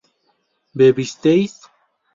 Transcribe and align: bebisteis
bebisteis 0.77 1.55